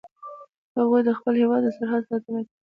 [0.77, 2.53] هغوی د خپل هیواد د سرحد ساتنه کوي